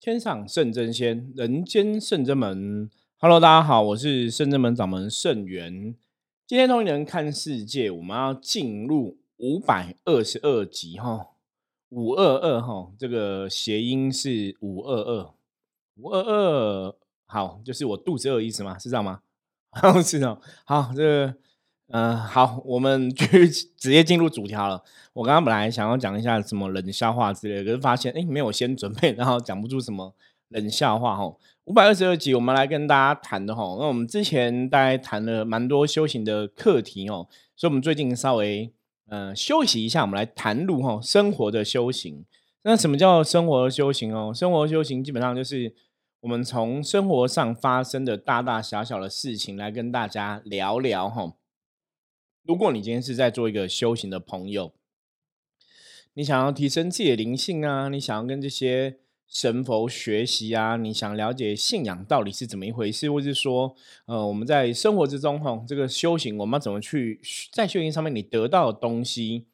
[0.00, 2.88] 天上圣真仙，人间圣真门。
[3.18, 5.94] Hello，大家好，我是圣真门掌门圣元。
[6.46, 11.32] 今天同一人看世界，我们要进入五百二十二集哈，
[11.90, 15.34] 五二二哈，这个谐音是五二二，
[15.96, 16.96] 五二二，
[17.26, 18.78] 好，就是我肚子饿意思吗？
[18.78, 19.20] 是这样吗？
[20.02, 21.34] 是的，好，这个。
[21.92, 24.82] 嗯，好，我们 去直接进入主条了。
[25.12, 30.14] 我刚刚本来想要讲一下什么冷笑话之类的，可是发现哎，没有先准备， 然后讲不出什么
[30.48, 31.34] 冷笑话哈。
[31.64, 33.62] 五百二十二集，我们来跟大家谈的哈。
[33.78, 37.26] 那我们之前大概谈了蛮多修行的课题哦，
[37.56, 38.72] 所以我们最近稍微
[39.08, 42.24] 嗯休息一下，我们来谈路哈生活的修行。
[42.62, 44.32] 那什么叫生活的修行哦？
[44.32, 45.74] 生活修行基本上就是
[46.20, 51.32] 我们从生活上发生的大大小小的事情来跟大家聊聊哈。
[52.42, 54.72] 如果你今天是在做一个修行的朋友，
[56.14, 67.20] 你想要提升自己的灵性啊，你想要跟这些神佛学习啊，你想了解信仰到底是怎么一回事，或是说，呃，我们在生活之中哈，这个修行我们要怎么去
[67.52, 69.46] 在修行上面你得到的东西，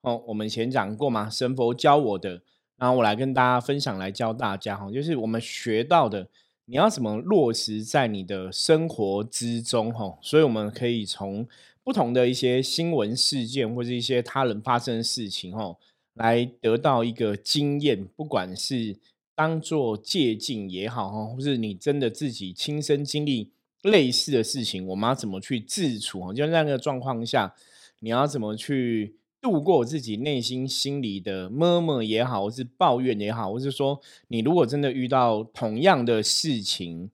[0.00, 2.42] 哦，我们前讲过嘛，神佛教我的，
[2.76, 6.28] 然后我来跟大家分享，来教大家哈，就是我们学到的，
[6.64, 11.46] 你要怎么落实在你的生活之中哈，所以我们可以从。
[11.86, 15.76] 不同的一些新闻事件或者一些他人发生的事情，哦，
[16.14, 18.96] 来得到一个经验，不管是
[19.36, 26.32] 当做借鉴也好，哈，或是你真的自己亲身经历类似的事情，我们要怎么去自处？
[26.32, 27.54] 就在那个状况下，
[28.00, 37.12] 你要怎么去度过自己内心心里的么么也好，或是抱怨也好，或是说你如果真的遇到同样的事情，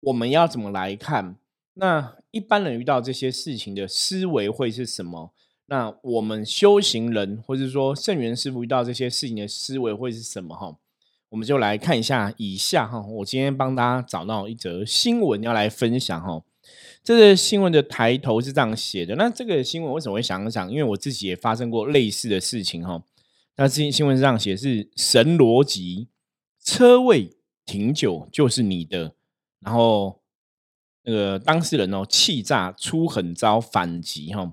[0.00, 1.36] 我们要怎么来看？
[1.74, 5.32] 那一般人遇到这些事情的思维会是什么？
[5.66, 10.56] 那我们修行人，或者说圣元师傅遇到这些事情的思维会是什么？
[10.56, 10.76] 哈，
[11.28, 13.00] 我们就来看一下以下哈。
[13.00, 16.42] 我今天帮大家找到一则新闻要来分享哈。
[17.04, 19.14] 这个新闻的抬头是这样写的。
[19.14, 20.68] 那这个新闻为什么会想讲？
[20.68, 23.00] 因为我自己也发生过类似的事情哈。
[23.56, 26.08] 那新新闻是这样写：是神逻辑，
[26.60, 27.30] 车位
[27.64, 29.14] 停久就是你的，
[29.60, 30.23] 然后。
[31.06, 34.52] 那个当事人哦，气炸出狠招反击哈。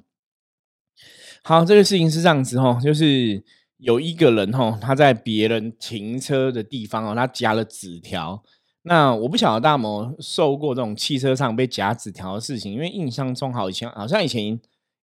[1.43, 3.43] 好，这个事情是这样子哈，就是
[3.77, 8.43] 有一个人哈，他在别人停车的地方哦，他夹了纸条。
[8.83, 14.59] 那我不晓得大某受过这种汽车上被夹纸条的事情，因为印象中好像好像以前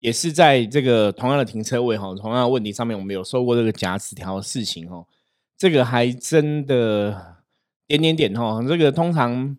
[0.00, 5.06] 也是在这个同样的停车位哈，同样的问题上面，我们有受过这个夹纸条的事情哦。
[5.56, 7.38] 这个还真的
[7.86, 9.56] 点点点哈，这个通常。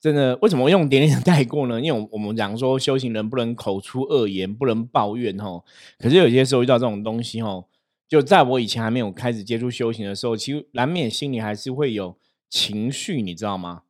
[0.00, 1.80] 真的，为什么用点点带过呢？
[1.80, 5.64] 因为我们讲说修行人不能口出恶言，不能抱怨哦。
[5.98, 7.64] 可是有些时候遇到这种东西哦，
[8.08, 12.16] 就在我以前还没有开始接触修行的时候，其实难免心里还是会有
[12.48, 13.82] 情绪，你知道吗？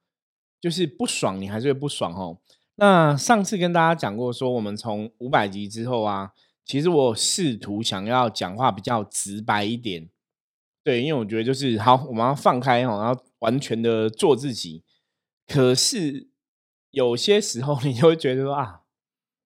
[0.58, 2.38] 就是不爽，你还是会不爽哦。
[2.76, 6.32] 那上次跟大家讲过，说我们从五百集之后啊，
[6.64, 10.08] 其实我试图想要讲话比较直白一点，
[10.82, 14.82] 对，因为我觉得就是好，我们要放开哦，然后完全的做自己。
[15.48, 16.28] 可是
[16.90, 18.82] 有些时候，你就会觉得说啊，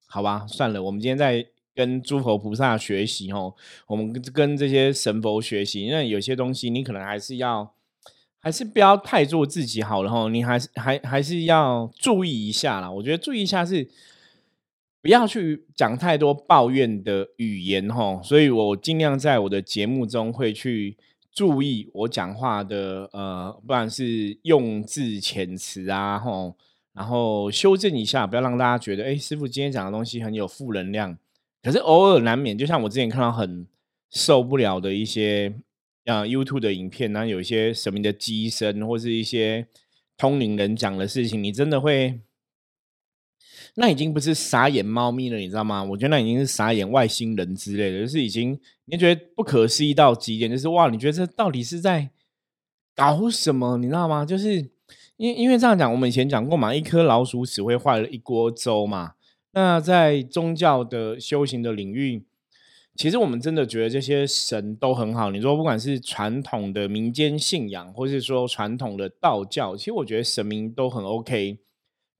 [0.08, 3.54] 好吧，算了，我们今天在跟诸佛菩萨学习哦，
[3.86, 7.72] 我们跟这些神佛学习，因为有些东西你可能还是要，
[8.40, 12.90] 还是不要太做自己好了哈，你还是还还是要注意一下啦。
[12.90, 13.88] 我觉得注意一下是
[15.00, 20.98] 不要去讲太多抱怨的语言哈，所以我尽量在我的节目中会去。
[21.32, 26.54] 注意我讲话的呃，不管是用字遣词啊，吼，
[26.92, 31.16] 然后修正一下，不要让大家觉得，哎，师傅今天讲的东西很有负能量。
[31.62, 33.66] 可是偶尔难免，就像我之前看到很
[34.10, 35.54] 受不了的一些
[36.04, 39.66] 啊 YouTube 的影片，然后有一些神明的机身，或是一些
[40.16, 42.20] 通灵人讲的事情，你真的会。
[43.74, 45.82] 那已经不是傻眼猫咪了，你知道吗？
[45.82, 52.10] 我觉得那已经是傻眼外星人之类的，就是已经你觉得不可思议到极点，就是哇，你觉得这到底是在
[52.94, 53.78] 搞什么？
[53.78, 54.26] 你知道吗？
[54.26, 54.56] 就是
[55.16, 59.12] 因因为这样讲，我们以前讲过嘛，一颗老鼠屎会坏了一锅粥嘛。
[59.54, 62.24] 那在宗教的修行的领域，
[62.94, 65.30] 其实我们真的觉得这些神都很好。
[65.30, 71.58] 你说不管是传统的民间信仰，或是说传统的道教，其实我觉得神明都很 OK。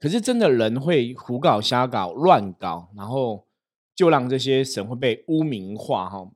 [0.03, 3.47] 可是真的人会胡搞瞎搞乱搞，然后
[3.95, 6.29] 就让这些神会被污名化哈。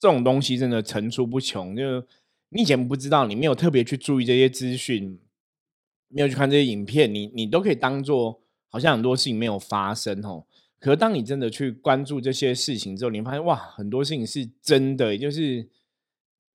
[0.00, 1.76] 这种东西真的层出不穷。
[1.76, 2.04] 就
[2.48, 5.16] 你以前不知道，你没有特别去注意这些资讯，
[6.08, 10.44] 没有去看这些影片，你你都可以当做好像很多事情没有发生哦。
[10.80, 15.68] 可是当你真的去关注这些事情之后，你发现哇，很多事情是真的，就是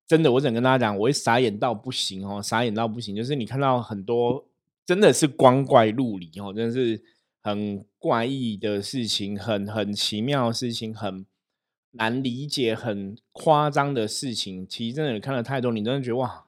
[0.06, 3.16] 真的，我想跟大家讲，我会傻眼到不行哦，傻眼到不行。
[3.16, 4.46] 就是你看到很多
[4.92, 7.02] 真的是光怪陆离哦，真的是
[7.42, 11.26] 很怪异的事情，很很奇妙的事情，很
[11.92, 14.68] 难理解、很夸张的事情。
[14.68, 16.46] 其实真的你看了太多，你真的觉得哇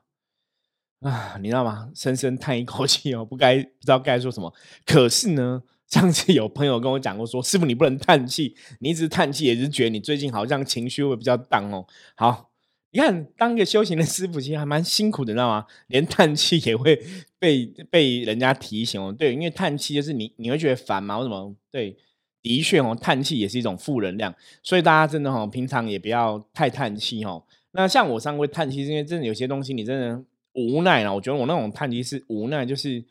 [1.00, 1.90] 啊，你知道吗？
[1.96, 4.54] 深深叹一口气哦，不该不知道该说什么。
[4.86, 5.64] 可是呢。
[5.86, 11.86] 上次有朋友跟我讲过，说师傅你不能叹气，你一直叹气也是觉得你最近好像情绪会比较淡哦。
[12.16, 12.50] 好，
[12.94, 15.66] 你看当个修行的师傅其实还蛮辛苦的，知道吗？
[15.88, 16.98] 连叹气也会
[17.40, 19.12] 被被人家提醒哦。
[19.12, 21.18] 对，因为叹气就是你你会觉得烦嘛？
[21.18, 21.56] 为什么？
[21.72, 21.98] 对，
[22.44, 27.44] 的确哦，叹气也是一种负能量，所以大家真的哦，平常也不要太叹气哦。
[27.72, 30.24] 那像我上回叹气，是因为真的有些东西你真的
[30.54, 31.16] 无奈了。
[31.16, 33.04] 我觉得我那种叹气是无奈，就是。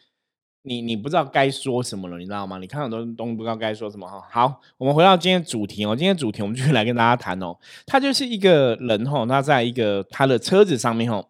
[0.65, 2.59] 你你不知道该说什么了，你知道吗？
[2.59, 4.23] 你看很多东西不知道该说什么哈。
[4.31, 5.97] 好，我们回到今天主题哦。
[5.97, 7.57] 今天主题我们继续 来跟大家谈哦。
[7.85, 11.25] 他就是一个人哈，他在一个他的车子上面哈，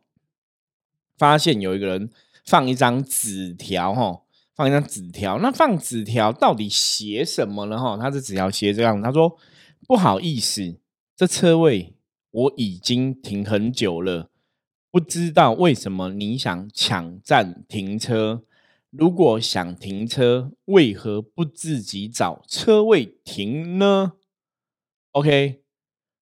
[1.16, 2.10] 发现有一个人
[2.44, 4.20] 放一张纸条哈，
[4.54, 5.38] 放一张纸条。
[5.38, 7.78] 那放纸条到底写什么呢？
[7.78, 9.38] 哈，他的纸条写这样，他说
[9.88, 10.76] ：“不好意思，
[11.16, 11.94] 这车位
[12.30, 14.28] 我已经停很久了，
[14.90, 18.42] 不知道为什么你想抢占停车。”
[18.92, 24.12] 如果想停车，为何不自己找车位停呢
[25.12, 25.62] ？OK，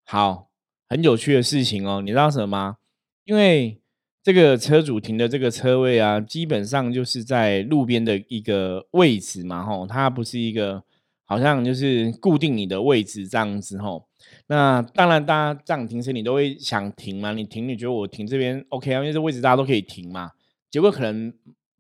[0.04, 0.50] 好，
[0.90, 2.02] 很有趣的事情哦。
[2.02, 2.76] 你知道什么吗？
[3.24, 3.80] 因为
[4.22, 10.84] 这个车主停的这个车位啊，基本上就是在路边的一个位置嘛，吼，它不是一个
[11.24, 14.10] 好像就是固定你的位置这样子，吼。
[14.48, 17.32] 那当然，大家这样停车，你都会想停嘛？
[17.32, 19.00] 你停，你觉得我停这边 OK 啊？
[19.00, 20.32] 因为这位置大家都可以停嘛。
[20.70, 21.34] 结果可能。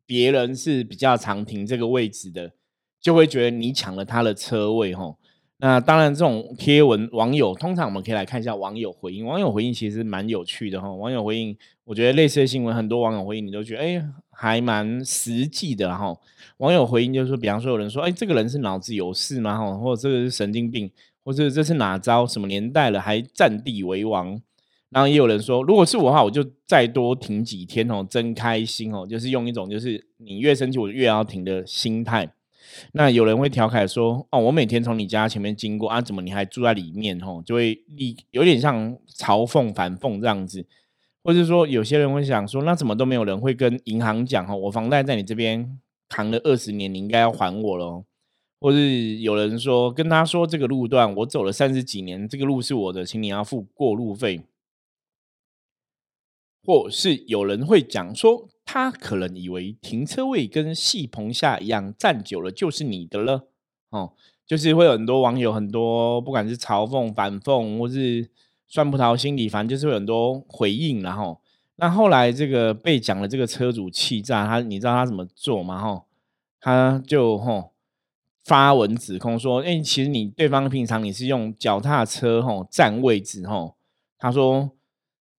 [0.07, 2.53] 别人是比较常停这个位置的，
[2.99, 5.19] 就会觉得你抢了他的车位吼。
[5.59, 9.25] 那当然，这种贴文网友通常我们可以来看一下网友回应。
[9.25, 10.87] 网友回应其实蛮有趣的哈。
[10.93, 16.15] 网友回应，我觉得类似的新闻，很多网友回应你都觉得哎，还蛮实际的哈。
[16.57, 19.57] 网友回应就是说，比方说有人说，哎，这个人是脑子有事吗？
[19.57, 20.91] 哈，或者这个是神经病，
[21.25, 22.27] 或者这是哪招？
[22.27, 24.39] 什么年代了还占地为王？
[24.89, 32.31] 然后也有人说，如果是我的话，我就再多停几天哦，真开心哦，就是用一种就是你越生气我越要停的心态。
[32.93, 37.19] 那有人会调侃说，哦，我每天从你家前面经过啊，怎么你还住在里面？
[37.19, 40.65] 吼，就会立有点像嘲讽反讽这样子，
[41.23, 48.05] 或者说有些人会想说，那怎么都没有人会跟银行讲哦，我房贷在你这边扛了二十年，你应该要还我喽？
[48.59, 54.41] 或是有人说跟他说，这个路段我走了三十几年，这个路是我的，请你要付过路费。
[56.67, 63.47] 或是有人会讲说，他可能以为停车位跟戏棚下一样，站久了就是你的了，
[63.89, 64.11] 哦，
[64.45, 68.29] 就是会有很多网友很多不管是嘲讽、反讽，或是
[68.67, 71.39] 酸葡萄心理，反正就是有很多回应，然后
[71.77, 75.79] 那后来这个被讲的这个车主气炸，他你知道他怎么做吗？
[75.81, 76.03] 哈，
[76.59, 77.71] 他就吼
[78.43, 83.77] 发文指控说，哎，其实你对方平常你是用脚踏车吼占位置吼，
[84.19, 84.71] 他说。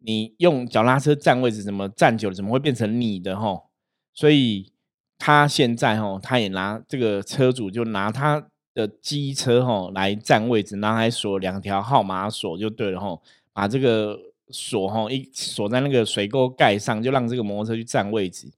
[0.00, 3.68] 你用脚踏车占位置，怎么站久了，怎么会变成你的吼？
[4.14, 4.72] 所以
[5.18, 13.20] 他现在吼，他也拿这个车主就拿他的机车吼来占位置，拿来锁两条号码锁就对了吼，
[13.52, 14.16] 把这个
[14.50, 18.52] 锁吼一锁在那个水沟盖上，就让这个摩托车去占位置。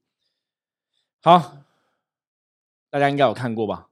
[1.21, 1.57] 好，
[2.89, 3.87] 大家应该有看过吧？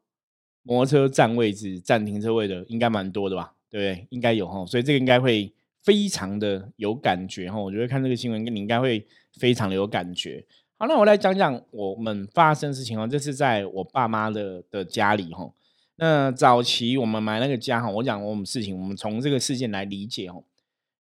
[0.62, 3.56] 摩托车占位置、占停车位的应该蛮多的吧？
[3.70, 4.08] 对不对？
[4.12, 5.52] 应该有吼，所以这个应该会。
[5.90, 9.04] 非常的有感觉哈，我觉得看这个新闻跟，你应该会
[9.40, 10.46] 非常的有感觉。
[10.78, 13.08] 好，那我来讲讲我们发生的事情哦。
[13.08, 15.52] 这是在我爸妈的的家里哈。
[15.96, 20.44] 那早期我们买那个家哈，我讲我们事情，我们从这个事件来理解哦。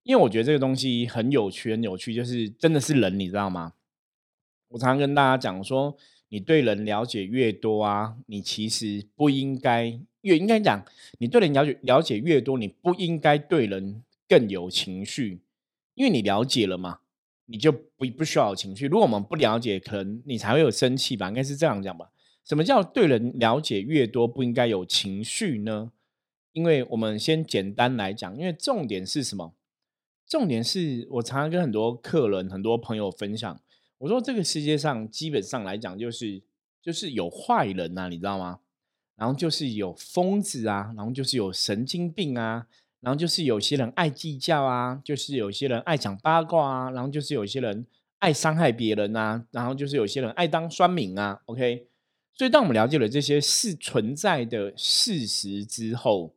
[0.04, 3.74] 因为我觉得这个东西很有趣，很有趣，就是真的是人，你知道吗？
[4.68, 5.94] 我常常跟大家讲说，
[6.30, 10.82] 你对人了解越多啊，你其实不应该越应该讲，
[11.18, 14.02] 你对人了解了解越多，你不应该对人。
[14.28, 15.40] 更有情绪，
[15.94, 17.00] 因为你了解了嘛，
[17.46, 18.86] 你就不不需要有情绪。
[18.86, 21.28] 如果我们不了解，可能你才会有生气吧？
[21.28, 22.10] 应该是这样讲吧？
[22.44, 25.92] 什么叫对人了解越多不应该有情绪呢？
[26.52, 29.54] 因为我们先简单来讲，因为重点是什么？
[30.26, 33.60] 重点是我常常跟很多客人、很多朋友分享，
[33.98, 36.42] 我说这个世界上基本上来讲，就是
[36.82, 38.60] 就是有坏人呐，你知道吗？
[39.16, 42.66] 然后就是有疯子啊，然后就是有神经病啊。
[43.00, 47.86] 然后就是有些人爱计较啊，就是有些人爱讲八卦啊，然后就是有些人
[48.18, 51.40] 爱伤害别人啊，然后就是有些人爱当酸民啊。
[51.46, 51.86] OK，
[52.34, 56.34] 所以当我们了解了这些是存在的事实之后，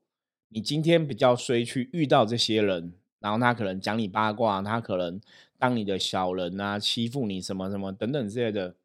[0.49, 5.19] 你今天比较衰去遇到这些人，然后他可能讲你八卦，他可能
[5.57, 8.75] 当你的小人啊，欺负你什么什么等等之类的，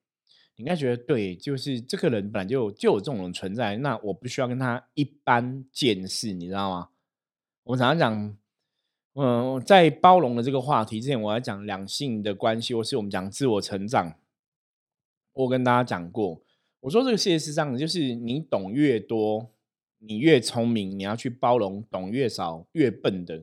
[0.56, 6.88] 你应该觉得对，就是这个人本来就就有这种人存在，那我不需要跟他一般见识，你知道吗？
[7.66, 8.36] 我们常常讲，
[9.14, 14.14] 嗯，在包容的这个话题之前，我要讲两性的关系，或是我们讲自我成长。
[15.32, 16.40] 我跟大家讲过，
[16.78, 19.50] 我说这个世界是这样的，就是你懂越多，
[19.98, 23.42] 你越聪明，你要去包容懂越少越笨的。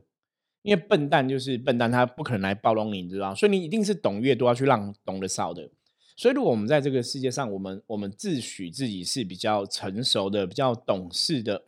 [0.61, 3.35] 因为笨蛋就是笨蛋，他不可能来包容你，你知道？
[3.35, 5.69] 所以你一定是懂越多，要去让懂得少的。
[6.15, 11.65] 所以如果我们在这个世界上，我们我们自诩自己是比较成熟的、比较懂事的，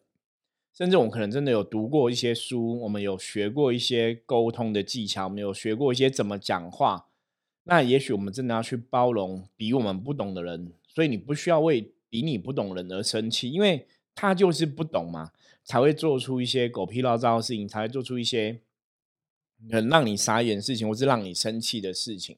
[0.78, 7.08] 甚至我们可能真的有读过一些书，我们有学过一些沟通的技巧，我们有学过一些怎么讲话。
[7.64, 15.32] 那也许我们真的要去包容比我们不懂的人，所以你不需要为比你不懂人而生气，因为他就是不懂嘛，
[15.64, 18.62] 才会做出一些狗屁唠糟的事情，才会做出一些。
[19.72, 22.36] 很让你傻眼的事情，或是让你生气的事情，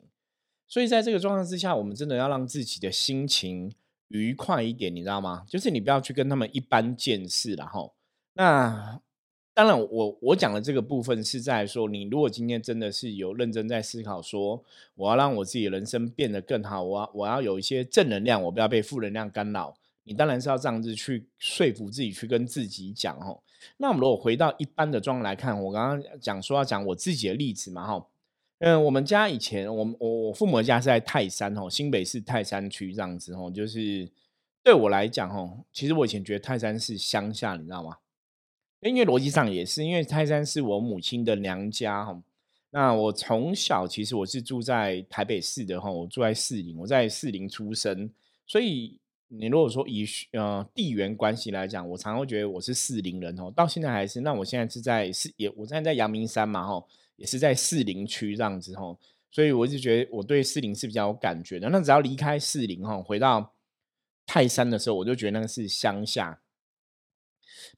[0.67, 3.73] 所以在这个状况之下，我们真的要让自己的心情
[4.09, 5.43] 愉快一点，你知道吗？
[5.47, 7.95] 就是你不要去跟他们一般见识然后
[8.37, 9.01] 那
[9.55, 14.63] 当然，我我讲的这个部分是在说，你如果今天真的是有认真在思考，说
[14.93, 19.73] 我要让我自己的人生变得更好，我要我要有一些正能量，我不要被负能量干扰。
[20.03, 23.41] 你当然是要这样子去说服自己，去跟自己讲哦。
[23.77, 28.07] 那我们如果回到一般的状态来看，我刚刚讲说要讲我自己的例子嘛，哈，
[28.59, 34.07] 嗯，我们家以前，我我我父母家是在泰山哦，新北市泰山区这样子哦，就是
[34.63, 37.97] 对我来讲哦，其实我以前觉得泰山是乡下，你知道吗？
[38.81, 42.21] 因为逻辑上也是，因为泰山是我母亲的娘家哈。
[42.69, 48.09] 那我从小其实我是住在台北市的哈，我住在士林，我在士林出生，
[48.45, 48.99] 所以。
[49.29, 54.21] 你如果说以呃地缘关系来讲，我常常会觉得我是四零人哦，到现在还是。
[54.21, 58.97] 那我现在是在四也，我现在在阳明山嘛吼，也是在四零区这样子吼，
[59.29, 61.67] 所以我就觉得我对四零是比较有感觉的。
[61.69, 63.51] 那只要离开四零吼，回到
[64.25, 66.39] 泰山的时候，我就觉得那个是乡下。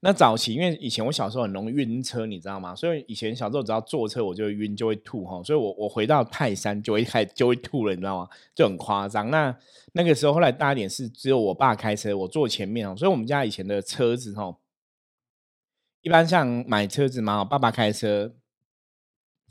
[0.00, 2.74] 那早期因为以前我小时候很容易晕车，你知道吗？
[2.74, 5.42] 所以以前小时候只要坐车我就会晕，就会吐哈。
[5.42, 8.28] 所以我我回到泰山就会开就会吐了，你知道吗？
[8.54, 9.30] 就很夸张。
[9.30, 9.54] 那
[9.92, 12.94] 那个时候后来大一点是只有我爸开车，我坐前面哦。
[12.96, 14.56] 所以我们家以前的车子哈，
[16.02, 18.34] 一般像买车子嘛，爸爸开车，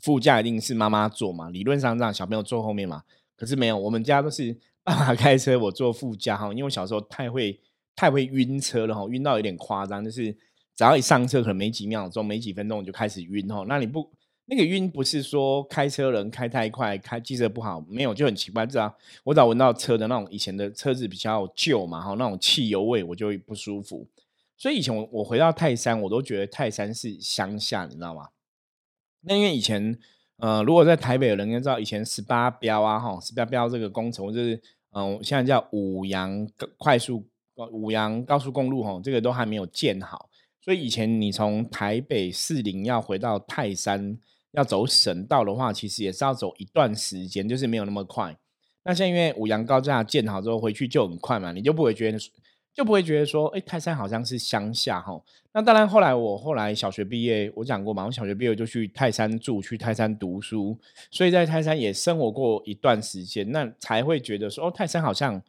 [0.00, 1.50] 副驾一定是妈妈坐嘛。
[1.50, 3.02] 理论上让小朋友坐后面嘛，
[3.36, 6.48] 可是没有，我们家都是爸爸开车，我坐副驾哈。
[6.50, 7.60] 因为我小时候太会。
[7.96, 10.32] 太会晕车了哈，晕到有点夸张，就是
[10.74, 13.64] 只要一上车，可能没几秒钟、没几分钟就开始晕哈。
[13.68, 14.10] 那你不
[14.46, 18.66] 那个晕不是说开车人开太快、开机车不好，没有就很奇怪。
[18.66, 18.92] 知道
[19.22, 24.08] 我只要闻到车的那种以前的车子比较旧嘛哈，那种汽油味我就会不舒服。
[24.56, 28.28] 所以以前我我回到泰山，我都觉得泰山是乡下，你知道吗？
[29.20, 29.98] 那因为以前
[30.38, 34.60] 呃，如果在台北的人应该知道，以前十八标啊哈，十八标这个工程就是
[34.92, 37.24] 嗯，现在叫五羊快速。
[37.68, 40.28] 五羊高速公路哈，这个都还没有建好，
[40.62, 44.16] 所以以前你从台北四零要回到泰山，
[44.52, 48.36] 要走省道的话，其实也是要走一段时间，就是没有那么快。
[48.84, 52.18] 那现在因为五羊高架建好之后，回去就很快嘛，你就不会觉得
[52.72, 55.20] 就不会觉得说，哎，泰山好像是乡下哈。
[55.52, 60.78] 那当然，后来我后来小学毕业，我讲过嘛，我小学毕业就去泰山住，去泰山读书，
[61.10, 65.42] 所以在泰山也生活过一段时间，那才会觉得说，哦，泰山好像。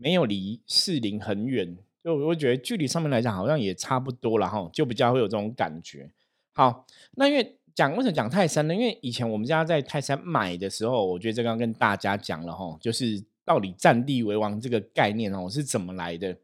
[0.00, 6.08] 没有离士林很远，就我觉得距离上面来讲好像也差不多了哈，就比较会有这种感觉。
[6.52, 6.86] 好，
[7.16, 8.74] 那因为讲为什么讲泰山呢？
[8.74, 16.38] 因为以前我们家在泰山买的时候，我觉得这刚跟大家讲了哈，就是到底占地为王这个概念哦是怎么来的？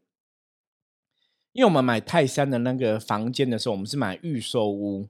[1.53, 5.07] 因为我们买泰山的那个房间的时候，我们是买预售屋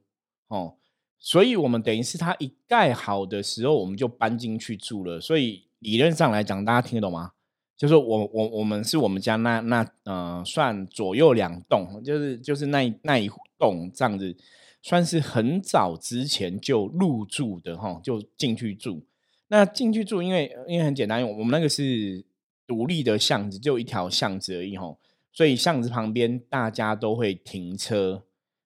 [0.48, 0.76] 哦，
[1.18, 5.20] 所以我们等于是它一盖好的时候，我们就搬进去住了。
[5.20, 7.32] 所以理论上来讲，大家听得懂吗？
[7.78, 14.36] 就是我我我们是我们家那那呃算左右两栋，就是就是那那一栋这样子，
[14.82, 19.04] 算是很早之前就入住的哈，就进去住。
[19.50, 22.26] 那进去住，因为因为很简单，我们那个是
[22.66, 24.96] 独立的巷子，就一条巷子而已哈，
[25.32, 28.24] 所以巷子旁边大家都会停车，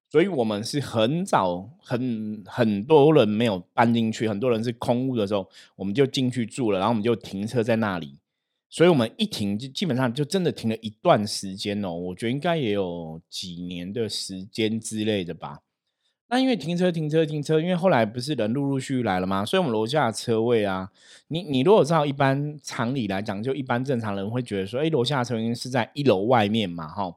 [0.10, 8.16] 所以我们是很早很很多人没有搬进去，很多人是空屋的时候，我们就进去住了，然后我们就停车在那里。
[8.70, 11.92] 所以，我们一停就基本上就真的停了一段时间哦。
[11.92, 15.62] 我觉得应该也有几年的时间之类的吧。
[16.32, 19.44] 那因为停车、停车、停车，因为后来不是人陆陆续续来了吗？
[19.44, 20.92] 所以我们楼下的车位啊，
[21.30, 27.16] 你你如果照一般常理来讲，就一般正常人会觉得说，哎，楼下的车位是在一楼外面嘛，哈。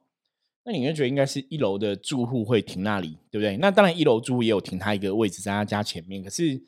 [0.64, 3.58] 那你会觉得应该是一楼的住户会停那里，对不对？
[3.58, 6.62] 那当然，一楼住户也有停他一个位置在他家前面，可是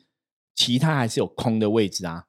[0.53, 2.25] 其他还是有空的位置啊。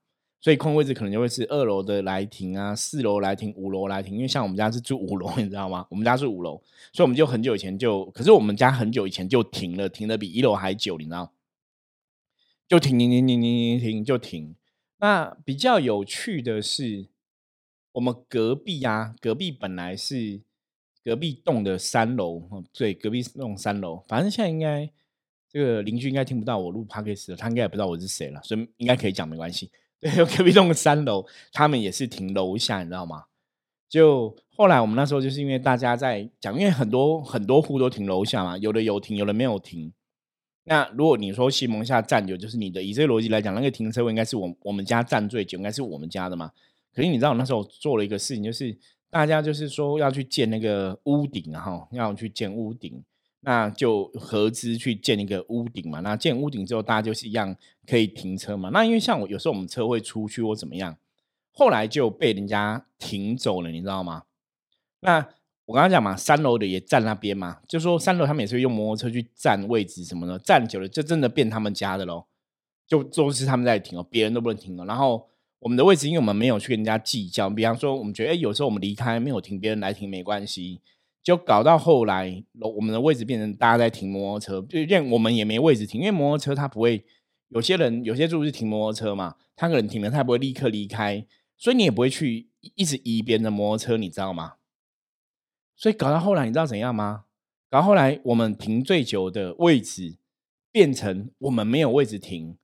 [0.47, 4.15] 所以空位置可能就会是二楼的来停啊，四楼来停，五楼来停。
[4.15, 5.85] 因为像我们家是住五楼， 你知道吗？
[5.91, 6.62] 我们家是五楼，
[6.93, 11.33] 所以我们就很久以前就，可是我们家很久以前就停了，停的比一楼还久，你知道？
[12.69, 14.55] 就停停停停停停停就停。
[14.99, 17.09] 那比较有趣的是，
[17.95, 20.43] 我们隔壁啊，隔壁本来是
[21.03, 22.41] 隔壁栋的三楼，
[22.73, 24.88] 对，隔壁栋三楼，反正现在应该
[25.50, 29.69] 这个邻居应该听不到我录 podcast 了他应该也不知道我是谁了，所以应该可以讲没关系。
[30.00, 33.25] 对， 隔壁栋三楼，他们也是停楼下，你知道吗？
[33.88, 39.93] 就后来我们那时候就是因为大家在讲，因为很多很多户都停楼下嘛，有的有停，有的没有停。
[40.65, 46.50] 那如果你说西蒙下站久，就是你的以这个逻辑来讲，那个停车位应该是我我们家站最久，应该是我们家的嘛。
[46.93, 48.76] 可是你知道，我那时候做了一个事情，就是
[49.09, 53.05] 大家就是说要去建那个屋顶，哈，要去建屋顶，
[53.47, 56.00] 那就合资去建一个屋顶嘛。
[56.00, 58.69] 那建屋顶之后，大家就是一样可以停车嘛。
[58.69, 60.99] 那因为像我有时候我们车会出去或怎么样，
[61.53, 64.25] 后来就被人家停走了，你知道吗？
[65.00, 65.26] 那。
[65.67, 72.25] 我刚刚讲嘛，三楼的也站那边嘛，就说三楼他们也是用摩托车去占位置什么的，站久了就真的变他们家的喽，
[72.87, 74.85] 就都是他们在停哦，别人都不能停哦。
[74.87, 80.81] 然后我们的位置，因为我们没有去跟人家计较，比方说我们觉得，哎，有时候我们离开没有停，别人来停没关系，
[81.26, 87.04] 就搞到后来，我们的位置变成大家在停摩托车，就连我们也没位置停，因为摩托车它不会，
[87.49, 94.52] 有些人有些住户是停摩托车嘛，他可能停了，他也不会立刻离开，所以你也不会去一直移别人的摩托车，你知道吗？
[95.75, 97.25] 所以搞到后来，你知道怎样吗？
[97.68, 100.18] 搞到后来，我们停最久的位置
[100.71, 102.56] 变成我们没有位置停。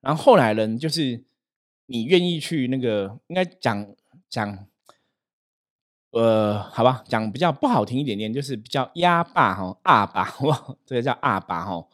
[0.00, 1.22] 然后后来人就是
[1.86, 3.94] 你愿意去那个，应该讲
[4.28, 4.66] 讲，
[6.10, 11.86] 呃，好吧，讲比较不好听一点点，就是比较压霸哈，二霸哇，这个叫二霸哈，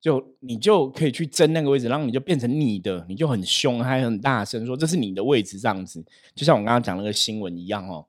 [0.00, 6.04] 就你就可以去争那个位置，然后你就变成你的，你就很凶，还很大声说这是你的位置，这样子，
[6.34, 8.06] 就像我刚刚讲那个新闻一样哦，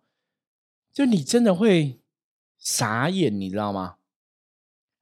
[0.93, 1.99] 就你真的会。
[2.59, 3.97] 傻眼，你知道吗？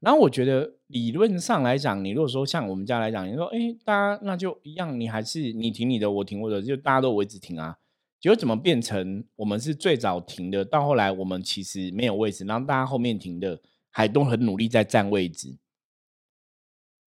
[0.02, 7.78] 然后我觉得理论上来讲，你如果说像我们家来讲，你说哎，大家那就一样，你还是你停你的，我停我的，就大家都位置停啊。
[8.20, 10.66] 结果怎么变成我们是最早停的？
[10.66, 15.58] 到后来我们其实没有位置，然后大家后面停的还都很努力在占位置。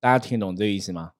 [0.01, 1.13] 大家听懂这个意思吗？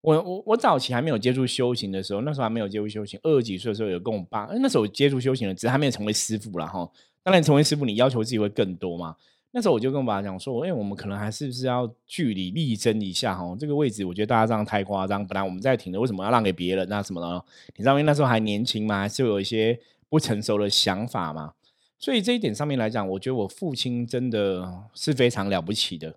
[0.00, 6.90] 我我我早期还没有接触修行的时候，那时候还没有接触修行，二十几岁的时候有跟我爸，那时候接触修行了，只是还没有成为师傅了哈。
[7.24, 9.16] 当然，成为师傅，你要求自己会更多嘛。
[9.54, 13.54] 那时候我就跟我爸讲说：“哎，我们可能还是不是要据理力争一下哈？
[13.60, 15.26] 这个位置，我觉得大家这样太夸张。
[15.26, 16.88] 本来我们在停的，为什么要让给别人？
[16.88, 17.44] 那什么呢？
[17.76, 21.52] 你知道，因为那时候还年轻嘛，还是有一些不成熟的想法嘛。
[21.98, 26.16] 所以这一点上面来讲，我觉得我父亲真的是非常了不起的。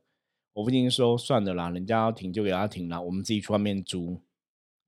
[0.53, 4.21] 我父亲说：算了啦，人家要停就给他停了，我们自己去外面租，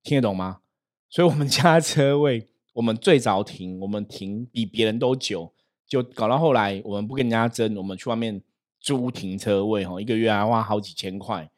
[0.03, 0.59] 听得懂吗？
[1.09, 5.51] 所以我们家车位，我们最早停，我们停比别人都久。”
[5.87, 8.41] 就搞到后来，我们不跟人家争，我们去外面
[8.79, 11.49] 租停车位，哈，一个月还花好几千块。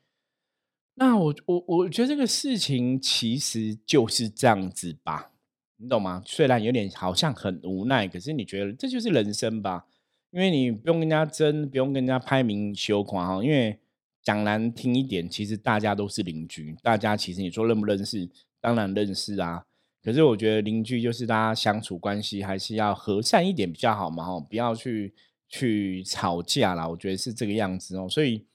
[0.95, 5.31] 那我我我觉得这个事情其实就是这样子吧，
[5.77, 6.21] 你懂吗？
[6.25, 9.85] 虽然有点好像很无奈，可是你觉得这就是人生吧？
[10.31, 13.43] 因为你不用跟人家争，不用跟人家拍明羞夸哈。
[13.43, 13.79] 因为
[14.21, 19.65] 讲难听一点，其实大家都是邻居，大家其实你说认不认识，当然认识啊。
[20.01, 25.13] 可是我觉得邻居就是大家相处关系还是要和善一点比较好嘛，哈，不要去
[25.49, 26.87] 去吵架啦。
[26.87, 28.07] 我觉得是这个样子哦。
[28.09, 28.45] 所以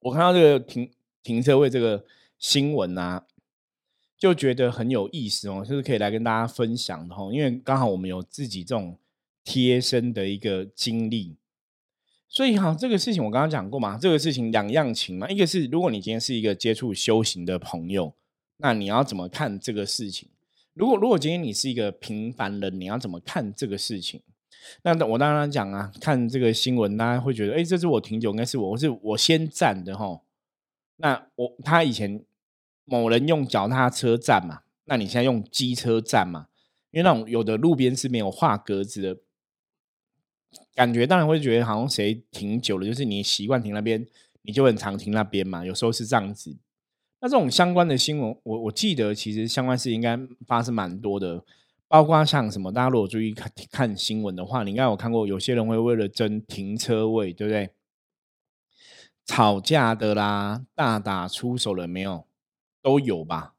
[0.00, 0.90] 我看到这个停
[1.22, 2.04] 停车位这个
[2.38, 3.24] 新闻啊，
[4.18, 7.22] 就觉得很有意思哦，就是可以来跟大家分享的哈。
[7.32, 8.98] 因为刚好我们有自己这种
[9.42, 11.36] 贴身的一个经历，
[12.28, 15.28] 所以哈，这个事情我刚刚讲过嘛，这个事情两样情嘛。
[15.30, 18.12] 一个是如果你今天是一个接触修行的朋友，
[18.58, 20.28] 那你要怎么看这个事情？
[20.74, 24.22] 如果如果今天你是一个平凡人，你要怎么看这个事情？
[24.82, 30.20] 那我当然讲啊，看这个新闻，大家会觉得，哎，这是我挺久，应该是我，我是我先站的哈。
[30.96, 32.24] 那我他以前
[32.84, 36.48] 某人用脚踏车站嘛，那你现在用机车站嘛？
[36.90, 39.16] 因为那种有的路边是没有画格子的，
[40.74, 44.06] 感觉当然会觉得好像谁停久了，就是你习惯停那边，
[44.42, 45.64] 你就很常停那边嘛。
[45.64, 46.56] 有时候是这样子。
[47.20, 51.44] 那这种相关的新闻，我我记得其实相关事应该发生蛮多的，
[51.86, 57.70] 包括像什么，大家如果注意看看新闻的话，你应该有看过，有些人会为了争停车位，对不对？
[59.26, 62.26] 吵架的啦，大打出手了没有？
[62.82, 63.54] 都有吧？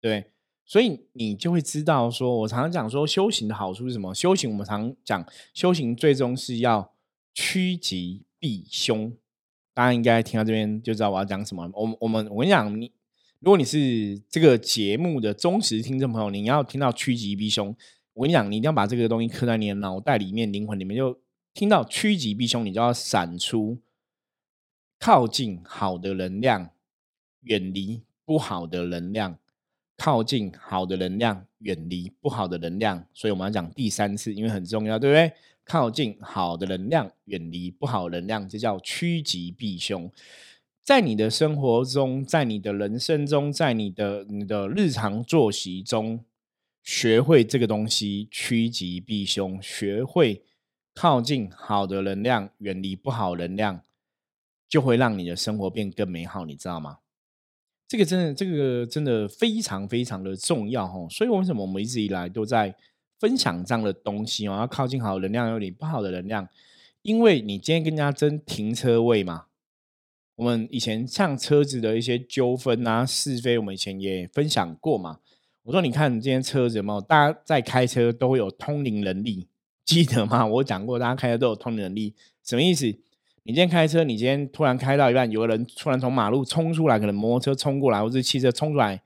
[0.00, 0.32] 对，
[0.64, 4.14] 所以你就会知道，说我常常讲说，修行的好处是什么？
[4.14, 6.94] 修行我们常讲，修行最终是要
[7.34, 9.12] 趋吉避凶。
[9.76, 11.70] 大家应该听到这边就知道我要讲什么。
[11.74, 12.90] 我我们我跟你讲，你
[13.40, 17.76] 如果你是这个节目的忠实听众朋友，你要听到趋吉避凶，
[18.14, 21.20] 我跟你讲，你一定要把这个东西刻在你的脑袋里面、灵魂里面，就
[21.52, 23.78] 听到趋吉避凶，你就要闪出
[24.98, 26.70] 靠近好的能量，
[27.42, 29.36] 远离不好的能量。
[29.98, 33.06] 靠近好的能量，远离不好的能量。
[33.12, 35.32] 所以我们要讲第三次，因为很重要，对不对？
[35.66, 40.10] 靠近好的能量，远离不好能量，这叫趋吉避凶。
[40.80, 46.24] 在你的生活中，在你的人生中，在你的你的日常作息中，
[46.84, 50.44] 学会这个东西，趋吉避凶，学会
[50.94, 53.80] 靠近好的能量，远离不好能量，
[54.68, 56.98] 就会让你的生活变更美好，你知道吗？
[57.88, 62.76] 这个真的，这个真的非常非常的重要哈，所以为什么我们一直以来都在
[63.18, 64.56] 分享这样的东西哦？
[64.58, 66.48] 要靠近好能量，有点不好的能量，
[67.02, 69.46] 因为你今天跟人家争停车位嘛。
[70.36, 75.18] 我们以前像车子的一些纠纷啊、是非，我们以前也分享过嘛。
[75.62, 79.48] 我说，你看你今天车子嘛，大家在开车都会有通灵能力，
[79.84, 80.46] 记得吗？
[80.46, 82.84] 我讲过，大家开车都有通灵能力，什么意思？
[83.44, 89.02] 你今天开车，你今天突然开到一半，有个人突然从马路冲出来，可能摩托车冲过来，或者汽车冲出来，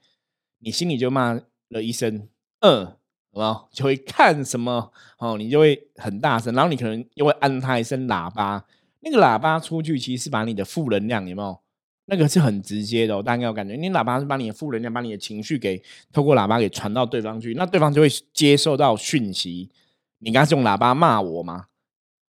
[0.59, 2.29] 你心里就骂了一声
[2.61, 2.97] “嗯”，
[3.33, 3.69] 好不好？
[3.73, 8.65] 就会看什么哦，你就会很大声，然后你可能又会按他一声喇叭，
[9.01, 11.59] 那个喇叭出去其实是把你的负能量有没有？
[12.07, 15.81] 那个是很直接的，大家有感觉，你喇叭是把你的负能量、把你的情绪给
[16.13, 19.71] 透过喇叭给传到对方去，那对方就会接受到讯息。
[20.19, 21.67] 你刚是用喇叭骂我吗？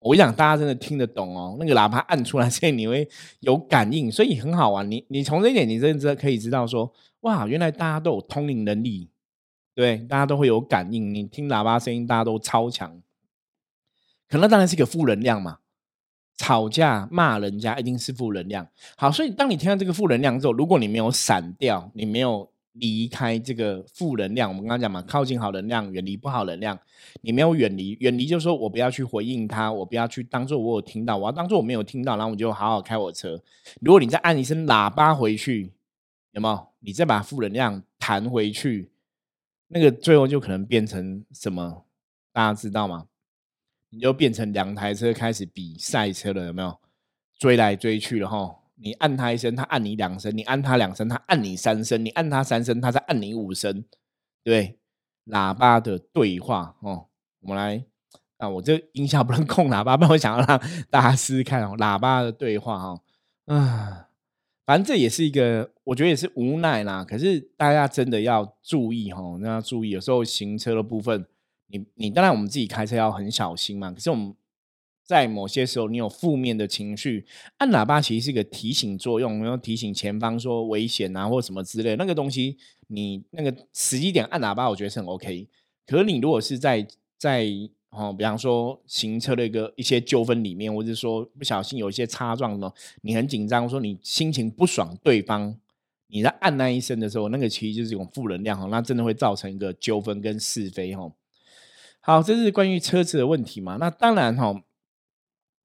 [0.02, 1.58] 我讲，大家真的听得懂哦。
[1.60, 3.08] 那个喇叭按出来，所以你会
[3.40, 4.90] 有感应，所以很好玩。
[4.90, 9.10] 你你从这一点，你真的可以知道说，哇，原来大家都有通灵能力，
[9.74, 11.14] 对，大家都会有感应。
[11.14, 13.02] 你听喇叭声音，大家都超强，
[14.28, 15.60] 可能当然是个负能量嘛。
[16.38, 18.68] 吵架骂人家一定是负能量。
[18.96, 22.50] 好，所以当你听到这个负能量之后，如果你没有闪掉，你没有。
[22.74, 26.80] 离开这个负能量，我们刚刚讲嘛，靠近好能量，远离不好能量。
[27.22, 33.42] 你没有远离，远离就是说我不要去回应他，我不要去当做我有听到，我要当做我没有听到，然后我就好好开我车。
[33.82, 35.74] 如果你再按一声喇叭回去，
[36.32, 36.68] 有没有？
[36.80, 38.90] 你再把负能量弹回去，
[39.70, 41.86] 那个最后就可能变成什么？
[42.34, 43.08] 大家知道吗？
[43.92, 46.80] 你就变成两台车开始比赛车了，有没有？
[47.40, 48.58] 追来追去了哈。
[48.76, 53.84] 你按他一声，他按你两声；你按他两声，他按你三声；你按他三声，他再按你五声。
[54.44, 54.78] 对，
[55.26, 57.08] 喇叭的对话哦，
[57.42, 57.86] 我们来
[58.38, 58.48] 啊！
[58.48, 61.76] 我这音效不能控喇叭， 不然我想要让大家试试看哦。
[61.78, 63.02] 喇叭的对话哈，
[63.46, 64.09] 啊，
[64.70, 67.04] 反正这也是一个，我觉得也是无奈啦。
[67.04, 71.26] 可是大家真的要注意哈，那要注意，有时候行车的部分，
[71.70, 73.92] 你你当然我们自己开车要很小心嘛。
[73.92, 74.36] 可是我们。
[75.04, 77.26] 在某些时候，你有负面的情绪，
[77.58, 82.56] 按喇叭其实是一个提醒作用，然后提醒前方说危险啊，或什么之类那个东西。
[82.90, 85.48] 你那个时机点按喇叭，我觉得是很 OK。
[85.88, 87.50] 可是你如果是在在
[87.90, 92.72] 哦，比方说行车的一个一些纠纷里面，或者说不小心有一些擦撞呢，
[93.02, 95.56] 你很紧张，说你心情不爽，对方
[96.08, 101.12] 你在按那一声的时候，那个其实就是一种负能量哈，那真的会造成一个纠纷跟是非哈。
[102.02, 103.78] 好，这是关于车子的问题嘛？
[103.80, 104.64] 那当然哈。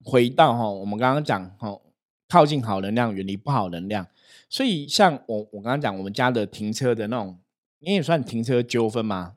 [0.06, 1.80] 回到哈，我们刚刚讲哈，
[2.28, 4.06] 靠近好能量，远离不好能量。
[4.50, 7.38] 所以像我我刚刚讲，我们家的停车的那种，
[7.78, 9.36] 你也算停车纠纷吗？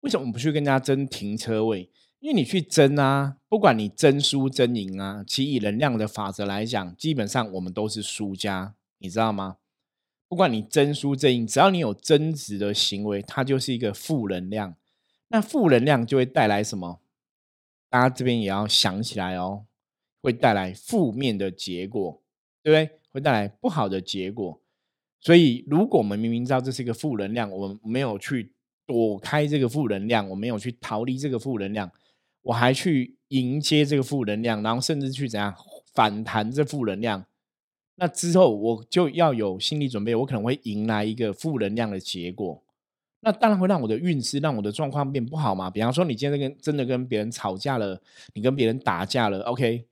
[0.00, 1.88] 为什么不去跟人家争停车位？
[2.20, 9.58] 因为你去争啊，不管你争输争赢啊，其以能量的法则来讲，基本上我们都是输家，你知道吗？
[10.28, 14.74] 不管你争输争赢，只要你有争执的行为，它就是一个负能量。
[15.28, 17.00] 那负能量就会带来什么？
[17.88, 19.64] 大家这边也要想起来哦。
[20.20, 22.20] 会带来负面的结果，
[22.60, 22.98] 对不对？
[23.12, 24.60] 会带来不好的结果。
[25.20, 28.52] 所以，如果我们明明知道这是一个负能量，我们没有去
[28.84, 31.90] 躲开这个负能量，我没有去逃离这个负能量，
[32.48, 35.54] 我还去迎接这个负能量，然后甚至去怎样
[35.92, 37.26] 反弹这负能量，
[37.96, 42.62] 那之后我就要有心理准备，我可能会迎来一个负能量的结果。
[43.20, 45.68] 那当然会让我的运势、让我的状况变不好嘛。
[45.68, 48.00] 比方说，你今天跟真的跟别人吵架了，
[48.32, 49.84] 你跟别人打架了，OK。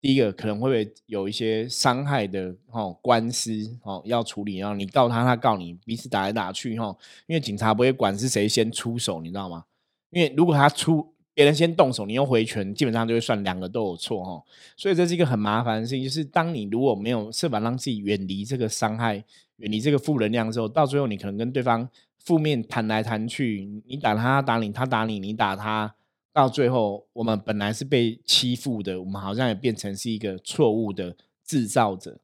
[0.00, 3.50] 第一个可能会有一些伤害的哦官司
[3.82, 6.94] 哦要处理，然后你告他，他告你，彼此打来打去哈，
[7.26, 9.64] 因为警察不会管是谁先出手，你知道吗？
[10.10, 14.42] 因为如果他出别人先动手，你又回拳，基本上就会算两个都有错哈，
[14.76, 16.04] 所以这是一个很麻烦的事情。
[16.04, 19.16] 就是当你如果没有设法让自己远离这个伤害，
[19.56, 25.94] 远离这个负能量之后，到最后你可能跟对方负面谈来谈去，你打他打你，他打你，你打他。
[26.32, 32.18] 到最后我们本来是被欺负的，我们好像也变成是一个错误的制造者。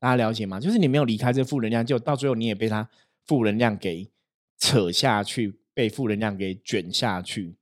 [0.00, 0.58] 大家了解吗？
[0.58, 2.88] 就是你没有离开这负能量，就到最后你也被他
[3.24, 4.10] 负能量给
[4.58, 7.54] 扯下去，被负能量给卷下去，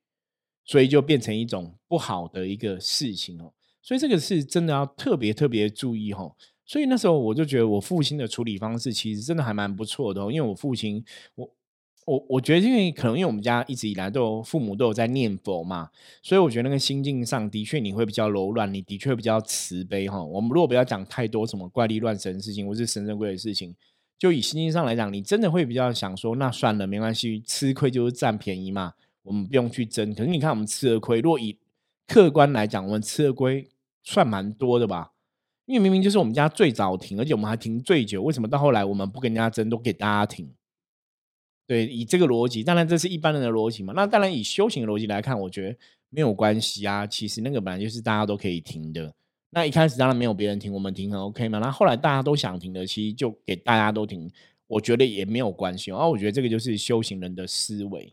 [0.70, 3.52] 所以就变成一种不好的一个事情哦。
[3.82, 6.36] 所以这个是真的要特别特别注意哦。
[6.64, 11.04] 所以那时候我就觉得我父亲的处理方式其实真的还蛮不错的，因为我父亲
[11.34, 11.50] 我。
[12.06, 15.90] 我我觉得，因为可能因为我们家一直以来都有父母都有在念佛嘛，
[16.22, 20.20] 所以我觉得那个心境上的确你会比较柔软，你的确比较慈悲哈。
[20.24, 23.76] 我们如果不要讲太多什么怪力乱神的事情，或是神神鬼的事情，
[24.18, 30.14] 就以心境上来讲，你真的会比较想说，那算了，没关系，吃亏就是占便宜嘛，我们不用去争。
[30.14, 31.58] 可是你看，我们吃的亏，若以
[32.06, 33.68] 客观来讲，我们吃的亏
[34.02, 35.12] 算蛮多的吧？
[35.66, 40.52] 因为明明就是我们家最早停，而且我们还停最久，为什么到后来我们不跟人家争，都给大家停？
[41.66, 43.92] 对，以这个逻辑，当然这是一般人的逻辑嘛。
[43.94, 45.78] 那当然以修行的逻辑来看，我觉得
[46.08, 47.06] 没有关系啊。
[47.06, 49.14] 其实那个本来就是大家都可以停的。
[49.50, 51.60] 那一开始当然没有别人停，我们停很 OK 嘛。
[51.60, 54.28] 那后来大家都想停的，其实就给大家都停，
[54.66, 55.92] 我觉得也没有关系。
[55.92, 58.12] 然后我觉得这个就是修行人的思维。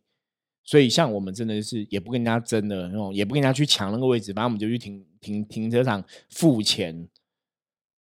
[0.67, 7.08] 所以像我们真的是也不跟人家争的那种，也不跟人家去抢那个位置，反正我们就去停停停车场付钱。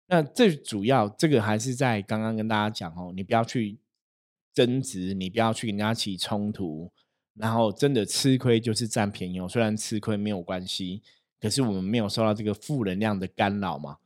[0.07, 3.79] 那最主要这个还是在刚刚跟大家讲哦，你不要去。
[4.53, 6.91] 争执，你不要去跟人家起冲突，
[7.35, 9.47] 然后真的吃亏就是占便宜哦。
[9.47, 11.03] 虽然吃亏没有关系，
[11.39, 13.97] 可是我们没有受到这个负能量的干扰嘛。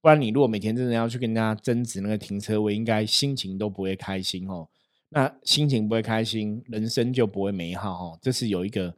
[0.00, 4.68] 不然你如果每天真的要去跟人家争执那个停车位，应该心情都不会开心哦。
[5.12, 8.18] 那心情不会开心，人生就不会美好哦。
[8.22, 8.94] 这是有一个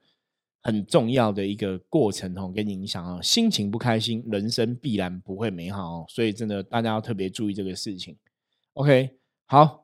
[0.62, 3.20] 很重要的一个过程哦，跟影响哦。
[3.20, 6.06] 心情不开心，人生必然不会美好哦。
[6.08, 8.16] 所以真的大家要特别注意这个事情。
[8.74, 9.10] OK，
[9.46, 9.82] 好。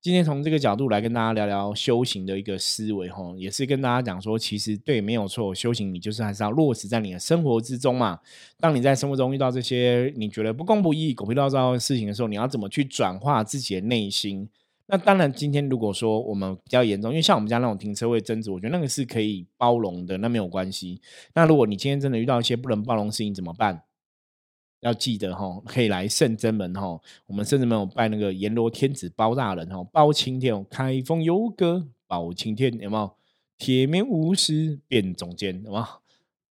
[0.00, 8.20] 今天从这个角度来跟大家聊聊修行的一个思维，哦，也是跟大家讲说，其实对，没有错，修行你就是还是要落实在你的生活之中嘛。
[8.60, 14.48] 当你在生活中遇到这些你觉得不公不义、狗屁倒灶的事情的时候，你要怎么去转化自己的内心？
[14.90, 21.00] 那当然，今天如果说我们比较严重，因为像我们家那种停车位争执，我觉得那个是可以包容的，那没有关系。
[21.34, 23.82] 那如果你今天真的遇到一些不能包容的事情，怎么办？
[24.80, 26.98] 要记得哈，可以来圣真门哈。
[27.26, 33.14] 我们圣真门有拜那个阎罗天子包大人哈，包青天，哦开封有歌，包青天有没有？
[33.58, 35.84] 铁面无私变总监，有没有？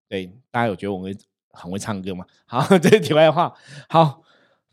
[0.10, 1.18] 对，大家有觉得我们
[1.52, 2.26] 很会唱歌吗？
[2.46, 3.54] 好，这是题外话。
[3.90, 4.22] 好，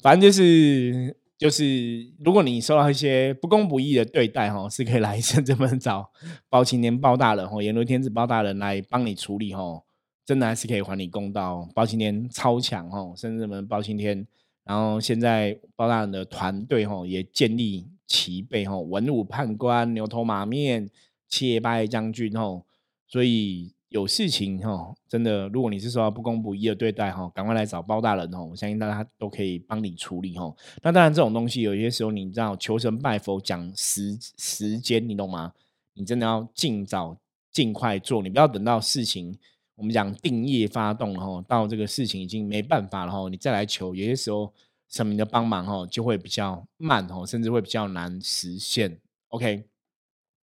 [0.02, 6.10] 反正就是就是，如果你受到一些不公不义的对待哈，是可以来圣真门找
[6.48, 9.82] 包青天包大人哈，阎罗天子包大人来帮你处理哈。
[10.24, 14.26] 真的还是可以还你公道，包青天超强哦，甚至们包青天，
[14.64, 20.88] 然后现在包大人的团队哈也建立齐备哈，文武判官、牛头马面、
[21.28, 22.64] 切拜将军吼，
[23.06, 30.56] 所以有事情吼，真的如果你是受到不公不义的对待吼，赶快来找包大人哦，我相信大家都可以帮你处理吼。
[30.82, 35.52] 那当然这种东西有些时候你知道求神拜佛讲时时间，你懂吗？
[35.92, 37.16] 你真的要尽早
[37.52, 39.38] 尽快做，你不要等到事情。
[39.76, 44.52] 我们讲定业发动哈，到这个事情已经没办法了哈，你再来求，有些时候
[44.88, 48.98] 神明的帮忙哈，就会比较慢哈，甚至会比较难实现。
[49.28, 49.62] OK，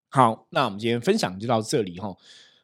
[0.10, 2.16] 好，那我们今天分享就到这里哈。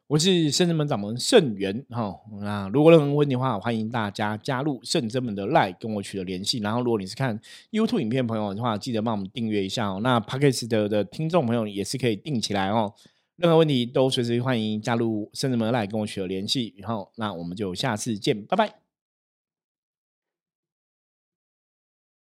[0.08, 2.16] 我是圣真门掌门圣元哈。
[2.40, 6.60] 那如果任何问题的话，欢迎大家加入圣真门的 Line 跟我取得联系。
[6.60, 7.40] 然后，如果你是看
[7.72, 10.00] YouTube 影片朋友的话，记得帮我们订阅一下哦。
[10.04, 12.94] 那 Podcast 的的听众朋友也是可以订起来哦。
[13.38, 18.85] 任何问题都随时欢迎加入圣人门来跟我取得联系，然后那我们就下次见，拜拜。